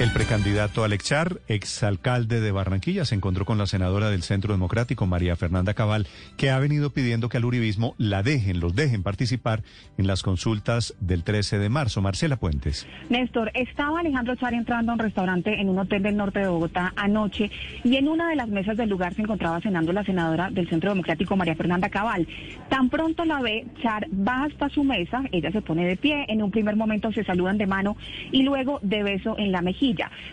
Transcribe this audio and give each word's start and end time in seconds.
El 0.00 0.12
precandidato 0.12 0.82
Alex 0.82 1.04
Char, 1.04 1.40
exalcalde 1.46 2.40
de 2.40 2.52
Barranquilla, 2.52 3.04
se 3.04 3.14
encontró 3.14 3.44
con 3.44 3.58
la 3.58 3.66
senadora 3.66 4.08
del 4.08 4.22
Centro 4.22 4.54
Democrático, 4.54 5.06
María 5.06 5.36
Fernanda 5.36 5.74
Cabal, 5.74 6.06
que 6.38 6.48
ha 6.48 6.58
venido 6.58 6.88
pidiendo 6.88 7.28
que 7.28 7.36
al 7.36 7.44
uribismo 7.44 7.94
la 7.98 8.22
dejen, 8.22 8.60
los 8.60 8.74
dejen 8.74 9.02
participar 9.02 9.62
en 9.98 10.06
las 10.06 10.22
consultas 10.22 10.94
del 11.00 11.22
13 11.22 11.58
de 11.58 11.68
marzo. 11.68 12.00
Marcela 12.00 12.38
Puentes. 12.38 12.86
Néstor, 13.10 13.50
estaba 13.52 14.00
Alejandro 14.00 14.36
Char 14.36 14.54
entrando 14.54 14.90
a 14.90 14.94
un 14.94 15.00
restaurante 15.00 15.60
en 15.60 15.68
un 15.68 15.78
hotel 15.78 16.02
del 16.02 16.16
norte 16.16 16.38
de 16.38 16.48
Bogotá 16.48 16.94
anoche 16.96 17.50
y 17.84 17.96
en 17.96 18.08
una 18.08 18.30
de 18.30 18.36
las 18.36 18.48
mesas 18.48 18.78
del 18.78 18.88
lugar 18.88 19.12
se 19.12 19.20
encontraba 19.20 19.60
cenando 19.60 19.92
la 19.92 20.02
senadora 20.02 20.48
del 20.50 20.66
Centro 20.70 20.88
Democrático, 20.88 21.36
María 21.36 21.56
Fernanda 21.56 21.90
Cabal. 21.90 22.26
Tan 22.70 22.88
pronto 22.88 23.26
la 23.26 23.42
ve, 23.42 23.66
Char 23.82 24.06
va 24.10 24.44
hasta 24.44 24.70
su 24.70 24.82
mesa, 24.82 25.24
ella 25.30 25.52
se 25.52 25.60
pone 25.60 25.86
de 25.86 25.98
pie, 25.98 26.24
en 26.28 26.42
un 26.42 26.50
primer 26.50 26.74
momento 26.74 27.12
se 27.12 27.22
saludan 27.22 27.58
de 27.58 27.66
mano 27.66 27.98
y 28.32 28.44
luego 28.44 28.78
de 28.80 29.02
beso 29.02 29.36
en 29.36 29.52
la 29.52 29.60
mejilla. 29.60 29.89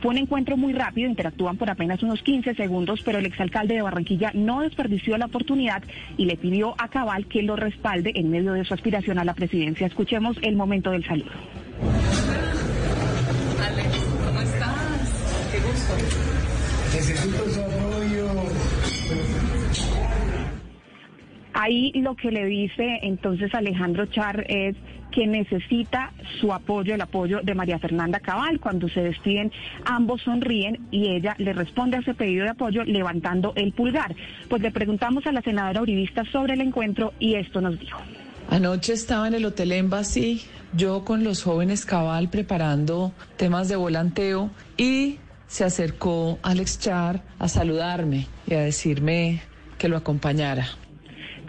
Fue 0.00 0.10
un 0.10 0.18
encuentro 0.18 0.56
muy 0.56 0.72
rápido, 0.72 1.08
interactúan 1.08 1.56
por 1.56 1.70
apenas 1.70 2.02
unos 2.02 2.22
15 2.22 2.54
segundos, 2.54 3.00
pero 3.04 3.18
el 3.18 3.26
exalcalde 3.26 3.74
de 3.74 3.82
Barranquilla 3.82 4.30
no 4.34 4.60
desperdició 4.60 5.16
la 5.18 5.26
oportunidad 5.26 5.82
y 6.16 6.26
le 6.26 6.36
pidió 6.36 6.74
a 6.78 6.88
Cabal 6.88 7.26
que 7.26 7.42
lo 7.42 7.56
respalde 7.56 8.12
en 8.14 8.30
medio 8.30 8.52
de 8.52 8.64
su 8.64 8.74
aspiración 8.74 9.18
a 9.18 9.24
la 9.24 9.34
presidencia. 9.34 9.86
Escuchemos 9.86 10.36
el 10.42 10.56
momento 10.56 10.90
del 10.90 11.04
saludo. 11.04 11.30
Alex, 13.66 13.88
¿cómo 14.24 14.40
estás? 14.40 15.50
Qué 15.52 15.58
gusto. 15.60 15.94
Necesito 16.94 17.69
Ahí 21.62 21.92
lo 21.92 22.16
que 22.16 22.30
le 22.30 22.46
dice 22.46 23.00
entonces 23.02 23.54
Alejandro 23.54 24.06
Char 24.06 24.46
es 24.48 24.76
que 25.12 25.26
necesita 25.26 26.10
su 26.40 26.54
apoyo, 26.54 26.94
el 26.94 27.02
apoyo 27.02 27.40
de 27.42 27.54
María 27.54 27.78
Fernanda 27.78 28.18
Cabal. 28.18 28.58
Cuando 28.60 28.88
se 28.88 29.02
despiden, 29.02 29.52
ambos 29.84 30.22
sonríen 30.22 30.78
y 30.90 31.10
ella 31.10 31.34
le 31.36 31.52
responde 31.52 31.98
a 31.98 32.00
ese 32.00 32.14
pedido 32.14 32.44
de 32.44 32.52
apoyo 32.52 32.82
levantando 32.84 33.52
el 33.56 33.74
pulgar. 33.74 34.16
Pues 34.48 34.62
le 34.62 34.70
preguntamos 34.70 35.26
a 35.26 35.32
la 35.32 35.42
senadora 35.42 35.82
Uribista 35.82 36.24
sobre 36.32 36.54
el 36.54 36.62
encuentro 36.62 37.12
y 37.18 37.34
esto 37.34 37.60
nos 37.60 37.78
dijo. 37.78 38.00
Anoche 38.48 38.94
estaba 38.94 39.28
en 39.28 39.34
el 39.34 39.44
Hotel 39.44 39.72
Embassy, 39.72 40.40
yo 40.72 41.04
con 41.04 41.24
los 41.24 41.42
jóvenes 41.42 41.84
Cabal 41.84 42.30
preparando 42.30 43.12
temas 43.36 43.68
de 43.68 43.76
volanteo 43.76 44.48
y 44.78 45.18
se 45.46 45.64
acercó 45.64 46.38
Alex 46.42 46.78
Char 46.80 47.22
a 47.38 47.48
saludarme 47.48 48.28
y 48.46 48.54
a 48.54 48.60
decirme 48.60 49.42
que 49.76 49.88
lo 49.90 49.98
acompañara. 49.98 50.66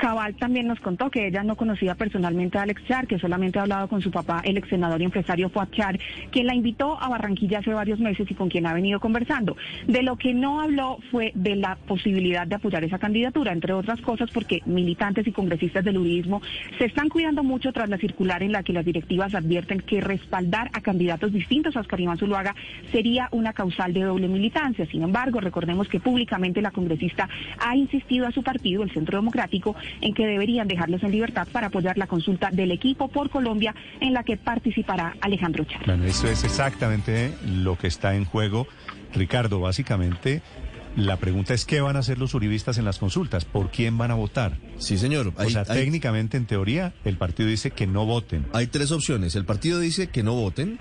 Cabal 0.01 0.33
también 0.33 0.65
nos 0.65 0.79
contó 0.79 1.11
que 1.11 1.27
ella 1.27 1.43
no 1.43 1.55
conocía 1.55 1.93
personalmente 1.93 2.57
a 2.57 2.63
Alex 2.63 2.83
Char, 2.87 3.05
que 3.05 3.19
solamente 3.19 3.59
ha 3.59 3.61
hablado 3.61 3.87
con 3.87 4.01
su 4.01 4.09
papá, 4.09 4.41
el 4.43 4.57
ex 4.57 4.67
senador 4.67 4.99
y 4.99 5.05
empresario 5.05 5.47
Fuad 5.49 5.69
Char, 5.69 5.99
quien 6.31 6.47
la 6.47 6.55
invitó 6.55 6.99
a 6.99 7.07
Barranquilla 7.07 7.59
hace 7.59 7.71
varios 7.71 7.99
meses 7.99 8.25
y 8.27 8.33
con 8.33 8.49
quien 8.49 8.65
ha 8.65 8.73
venido 8.73 8.99
conversando. 8.99 9.55
De 9.85 10.01
lo 10.01 10.15
que 10.15 10.33
no 10.33 10.59
habló 10.59 10.97
fue 11.11 11.31
de 11.35 11.55
la 11.55 11.75
posibilidad 11.75 12.47
de 12.47 12.55
apoyar 12.55 12.83
esa 12.83 12.97
candidatura, 12.97 13.51
entre 13.51 13.73
otras 13.73 14.01
cosas 14.01 14.31
porque 14.31 14.63
militantes 14.65 15.27
y 15.27 15.31
congresistas 15.31 15.85
del 15.85 15.99
uribismo 15.99 16.41
se 16.79 16.85
están 16.85 17.07
cuidando 17.07 17.43
mucho 17.43 17.71
tras 17.71 17.87
la 17.87 17.99
circular 17.99 18.41
en 18.41 18.53
la 18.53 18.63
que 18.63 18.73
las 18.73 18.85
directivas 18.85 19.35
advierten 19.35 19.81
que 19.81 20.01
respaldar 20.01 20.71
a 20.73 20.81
candidatos 20.81 21.31
distintos 21.31 21.77
a 21.77 21.81
Oscar 21.81 21.99
Iván 21.99 22.17
Zuluaga 22.17 22.55
sería 22.91 23.29
una 23.31 23.53
causal 23.53 23.93
de 23.93 24.01
doble 24.01 24.27
militancia. 24.27 24.87
Sin 24.87 25.03
embargo, 25.03 25.41
recordemos 25.41 25.87
que 25.87 25.99
públicamente 25.99 26.59
la 26.63 26.71
congresista 26.71 27.29
ha 27.59 27.75
insistido 27.75 28.25
a 28.25 28.31
su 28.31 28.41
partido, 28.41 28.81
el 28.81 28.89
Centro 28.89 29.19
Democrático, 29.19 29.75
en 29.99 30.13
que 30.13 30.25
deberían 30.25 30.67
dejarlos 30.67 31.03
en 31.03 31.11
libertad 31.11 31.47
para 31.51 31.67
apoyar 31.67 31.97
la 31.97 32.07
consulta 32.07 32.49
del 32.51 32.71
equipo 32.71 33.07
por 33.09 33.29
Colombia 33.29 33.75
en 33.99 34.13
la 34.13 34.23
que 34.23 34.37
participará 34.37 35.15
Alejandro 35.21 35.65
Char. 35.65 35.85
Bueno, 35.85 36.05
eso 36.05 36.27
es 36.27 36.43
exactamente 36.43 37.33
lo 37.45 37.77
que 37.77 37.87
está 37.87 38.15
en 38.15 38.25
juego. 38.25 38.67
Ricardo, 39.13 39.59
básicamente, 39.59 40.41
la 40.95 41.17
pregunta 41.17 41.53
es 41.53 41.65
qué 41.65 41.81
van 41.81 41.95
a 41.95 41.99
hacer 41.99 42.17
los 42.17 42.33
uribistas 42.33 42.77
en 42.77 42.85
las 42.85 42.99
consultas, 42.99 43.45
por 43.45 43.71
quién 43.71 43.97
van 43.97 44.11
a 44.11 44.15
votar. 44.15 44.57
Sí, 44.77 44.97
señor. 44.97 45.33
o 45.35 45.49
sea, 45.49 45.63
técnicamente, 45.63 46.37
en 46.37 46.45
teoría, 46.45 46.93
el 47.05 47.17
partido 47.17 47.49
dice 47.49 47.71
que 47.71 47.87
no 47.87 48.05
voten. 48.05 48.45
Hay 48.53 48.67
tres 48.67 48.91
opciones. 48.91 49.35
El 49.35 49.45
partido 49.45 49.79
dice 49.79 50.07
que 50.07 50.23
no 50.23 50.33
voten. 50.33 50.79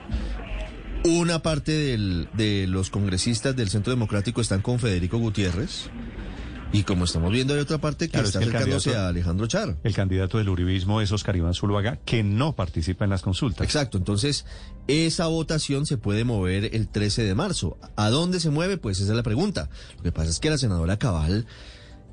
Una 1.05 1.41
parte 1.41 1.73
del, 1.73 2.29
de 2.35 2.67
los 2.67 2.91
congresistas 2.91 3.57
del 3.57 3.71
Centro 3.71 3.93
Democrático 3.93 4.41
están 4.41 4.61
con 4.61 4.79
Federico 4.79 5.19
Gutiérrez. 5.19 5.91
Y 6.73 6.85
como 6.85 7.05
estamos 7.05 7.33
viendo, 7.33 7.55
hay 7.55 7.61
otra 7.61 7.79
parte 7.79 8.07
que 8.07 8.13
Claro, 8.13 8.29
es 8.29 8.35
está 8.35 8.39
que 8.39 8.45
el 8.45 8.51
acercándose 8.55 8.97
a 8.97 9.09
Alejandro 9.09 9.47
Char. 9.49 9.77
El 9.83 9.95
candidato 9.95 10.39
del 10.39 10.49
uribismo 10.49 11.01
es 11.01 11.11
Oscar 11.11 11.35
Iván 11.35 11.55
Zuluaga, 11.55 11.97
que 12.05 12.23
no 12.23 12.55
participa 12.55 13.05
en 13.05 13.11
las 13.11 13.23
consultas. 13.23 13.65
Exacto, 13.65 13.99
entonces 13.99 14.47
esa 14.87 15.27
votación 15.27 15.85
se 15.85 15.97
puede 15.97 16.25
mover 16.25 16.75
el 16.75 16.89
13 16.89 17.25
de 17.25 17.35
marzo. 17.35 17.77
¿A 17.97 18.09
dónde 18.11 18.39
se 18.39 18.51
mueve? 18.51 18.77
Pues 18.77 19.01
esa 19.01 19.11
es 19.11 19.17
la 19.17 19.25
pregunta. 19.25 19.69
Lo 19.97 20.03
que 20.05 20.13
pasa 20.13 20.31
es 20.31 20.39
que 20.39 20.49
la 20.49 20.59
senadora 20.59 20.97
Cabal 20.97 21.47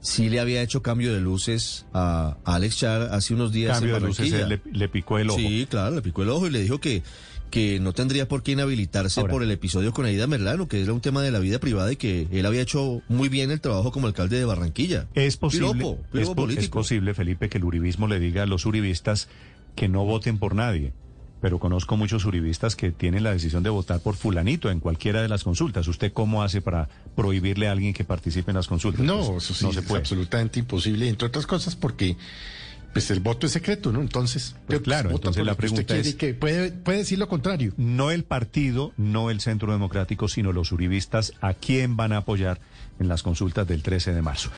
sí 0.02 0.30
le 0.30 0.40
había 0.40 0.62
hecho 0.62 0.82
cambio 0.82 1.14
de 1.14 1.22
luces 1.22 1.86
a 1.94 2.38
Alex 2.44 2.78
Char 2.78 3.02
hace 3.12 3.34
unos 3.34 3.52
días 3.52 3.78
Cambio 3.78 3.98
en 3.98 4.02
de 4.02 4.08
luces, 4.08 4.60
le 4.72 4.90
picó 4.90 5.20
el 5.20 5.30
ojo. 5.30 5.40
Sí, 5.40 5.68
claro, 5.70 5.96
le 5.96 6.02
picó 6.02 6.24
el 6.24 6.30
ojo 6.30 6.48
y 6.48 6.50
le 6.50 6.62
dijo 6.62 6.80
que, 6.80 7.04
que 7.50 7.80
no 7.80 7.94
tendría 7.94 8.28
por 8.28 8.44
qué 8.44 8.52
inhabilitarse 8.54 9.20
Ahora. 9.22 9.32
por 9.34 9.44
el 9.44 9.52
episodio 9.52 9.94
con 9.94 10.06
Aida 10.06 10.28
Merlano, 10.28 10.68
que 10.68 10.82
era 10.82 10.94
un 10.94 11.02
tema 11.02 11.22
de 11.22 11.32
la 11.32 11.40
vida 11.40 11.60
privada 11.60 11.92
y 11.92 11.96
que 11.96 12.28
él 12.32 12.46
había 12.46 12.62
hecho 12.62 13.02
muy 13.08 13.30
bien 13.30 13.52
el 13.52 13.62
trabajo 13.62 13.92
como 13.92 14.08
alcalde 14.08 14.38
de 14.38 14.46
Barranquilla. 14.46 15.08
Es 15.14 15.38
posible, 15.38 15.68
Piropo, 15.74 15.98
piropo 16.12 16.50
es, 16.50 16.58
es 16.58 16.70
posible, 16.70 17.14
Felipe, 17.14 17.50
que 17.50 17.58
el 17.58 17.64
uribismo 17.64 18.08
le 18.08 18.20
diga 18.20 18.44
a 18.44 18.46
los 18.46 18.66
uribistas 18.66 19.28
que 19.76 19.88
no 19.88 20.04
voten 20.06 20.38
por 20.38 20.56
nadie. 20.56 20.94
Pero 21.40 21.60
conozco 21.60 21.98
muchos 21.98 22.26
uribistas 22.26 22.76
que 22.76 22.92
tienen 22.92 23.24
la 23.24 23.32
decisión 23.32 23.62
de 23.62 23.70
votar 23.70 24.00
por 24.00 24.16
fulanito 24.16 24.72
en 24.72 24.80
cualquiera 24.80 25.22
de 25.22 25.28
las 25.28 25.44
consultas. 25.44 25.88
¿Usted 25.88 26.12
cómo 26.12 26.42
hace 26.42 26.62
para 26.62 26.90
prohibirle 27.16 27.68
a 27.68 27.74
alguien 27.74 27.94
que 27.94 28.04
participe 28.04 28.50
en 28.50 28.56
las 28.58 28.68
consultas? 28.68 29.06
No, 29.06 29.24
Pues, 29.34 29.44
eso 29.44 29.54
sí, 29.54 29.66
no 29.66 29.72
se 29.72 29.82
es 29.82 29.86
puede. 29.86 30.00
absolutamente 30.02 30.60
imposible, 30.60 31.08
entre 31.08 31.28
otras 31.28 31.46
cosas 31.46 31.76
porque 31.76 32.18
pues 32.98 33.12
el 33.12 33.20
voto 33.20 33.46
es 33.48 33.54
secreto, 33.54 33.92
¿no? 33.92 34.02
Entonces, 34.02 34.56
Pues 34.68 34.82
claro, 34.82 35.10
vota 35.10 35.30
entonces 35.30 35.46
la 35.46 35.56
pregunta 35.56 35.96
es- 35.98 36.16
que 36.16 36.34
puede, 36.34 36.72
puede 36.72 37.00
decir 37.00 37.20
lo 37.20 37.28
contrario. 37.28 37.74
No 37.78 38.12
el 38.12 38.24
partido, 38.24 38.94
no 38.98 39.30
el 39.30 39.40
Centro 39.42 39.72
Democrático, 39.72 40.28
sino 40.28 40.52
los 40.52 40.72
uribistas, 40.72 41.34
¿a 41.42 41.54
quién 41.54 41.96
van 41.98 42.14
a 42.14 42.18
apoyar 42.18 42.60
en 43.00 43.08
las 43.08 43.24
consultas 43.24 43.68
del 43.68 43.84
13 43.84 44.14
de 44.14 44.22
marzo? 44.22 44.50